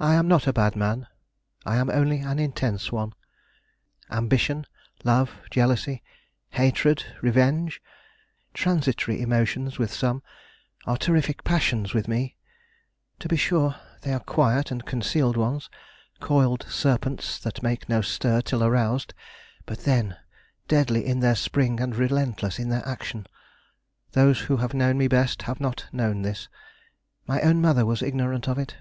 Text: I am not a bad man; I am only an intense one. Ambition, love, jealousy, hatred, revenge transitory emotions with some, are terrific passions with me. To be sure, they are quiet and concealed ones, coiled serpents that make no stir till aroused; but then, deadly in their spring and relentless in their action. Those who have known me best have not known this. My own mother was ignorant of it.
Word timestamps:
I 0.00 0.14
am 0.14 0.28
not 0.28 0.46
a 0.46 0.52
bad 0.52 0.76
man; 0.76 1.08
I 1.66 1.74
am 1.74 1.90
only 1.90 2.20
an 2.20 2.38
intense 2.38 2.92
one. 2.92 3.14
Ambition, 4.12 4.64
love, 5.02 5.32
jealousy, 5.50 6.04
hatred, 6.50 7.02
revenge 7.20 7.82
transitory 8.54 9.20
emotions 9.20 9.76
with 9.80 9.92
some, 9.92 10.22
are 10.86 10.96
terrific 10.96 11.42
passions 11.42 11.94
with 11.94 12.06
me. 12.06 12.36
To 13.18 13.26
be 13.26 13.36
sure, 13.36 13.74
they 14.02 14.12
are 14.12 14.20
quiet 14.20 14.70
and 14.70 14.86
concealed 14.86 15.36
ones, 15.36 15.68
coiled 16.20 16.64
serpents 16.68 17.36
that 17.40 17.60
make 17.60 17.88
no 17.88 18.00
stir 18.00 18.40
till 18.40 18.62
aroused; 18.62 19.14
but 19.66 19.80
then, 19.80 20.16
deadly 20.68 21.04
in 21.04 21.18
their 21.18 21.34
spring 21.34 21.80
and 21.80 21.96
relentless 21.96 22.60
in 22.60 22.68
their 22.68 22.86
action. 22.86 23.26
Those 24.12 24.42
who 24.42 24.58
have 24.58 24.74
known 24.74 24.96
me 24.96 25.08
best 25.08 25.42
have 25.42 25.58
not 25.58 25.86
known 25.90 26.22
this. 26.22 26.48
My 27.26 27.40
own 27.40 27.60
mother 27.60 27.84
was 27.84 28.00
ignorant 28.00 28.46
of 28.46 28.58
it. 28.60 28.76